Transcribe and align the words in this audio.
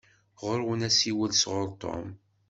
Ɣuṛ-wen 0.43 0.85
asiwel 0.89 1.31
sɣuṛ 1.35 1.69
Tom. 1.81 2.07